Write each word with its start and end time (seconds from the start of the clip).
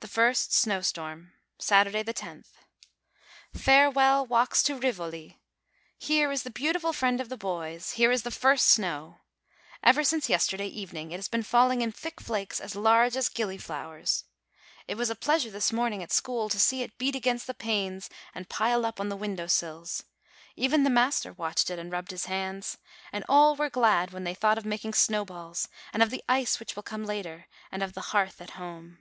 THE 0.00 0.06
FIRST 0.24 0.54
SNOW 0.54 0.80
STORM 0.82 1.32
Saturday, 1.58 2.04
loth. 2.04 2.58
Farewell, 3.52 4.24
walks 4.26 4.62
to 4.62 4.76
Rivoli! 4.78 5.40
Here 5.98 6.30
is 6.30 6.44
the 6.44 6.50
beautiful 6.52 6.92
friend 6.92 7.20
of 7.20 7.28
the 7.28 7.36
boys! 7.36 7.92
Here 7.94 8.12
is 8.12 8.22
the 8.22 8.30
first 8.30 8.66
snow! 8.68 9.18
Ever 9.82 10.04
since 10.04 10.28
yesterday 10.28 10.68
evening 10.68 11.10
it 11.10 11.16
has 11.16 11.26
been 11.26 11.42
falling 11.42 11.82
in 11.82 11.90
thick 11.90 12.20
flakes 12.20 12.60
as 12.60 12.76
large 12.76 13.16
as 13.16 13.28
gillyflowers. 13.28 14.22
It 14.86 14.94
was 14.96 15.10
a 15.10 15.16
pleasure 15.16 15.50
this 15.50 15.72
morning 15.72 16.00
at 16.00 16.12
school 16.12 16.48
to 16.48 16.60
see 16.60 16.82
it 16.84 16.96
beat 16.96 17.16
against 17.16 17.48
the 17.48 17.52
panes 17.52 18.08
and 18.36 18.48
pile 18.48 18.86
up 18.86 19.00
on 19.00 19.08
the 19.08 19.16
window 19.16 19.48
sills; 19.48 20.04
even 20.54 20.84
the 20.84 20.90
master 20.90 21.32
watched 21.32 21.70
it, 21.70 21.78
and 21.80 21.90
rubbed 21.90 22.12
his 22.12 22.26
hands; 22.26 22.78
and 23.12 23.24
all 23.28 23.56
were 23.56 23.68
glad, 23.68 24.12
when 24.12 24.22
they 24.22 24.34
thought 24.34 24.58
of 24.58 24.64
making 24.64 24.94
snowballs, 24.94 25.68
and 25.92 26.04
of 26.04 26.10
the 26.10 26.22
ice 26.28 26.60
which 26.60 26.76
will 26.76 26.84
come 26.84 27.04
later, 27.04 27.46
and 27.72 27.82
of 27.82 27.94
the 27.94 28.00
hearth 28.14 28.40
at 28.40 28.50
home. 28.50 29.00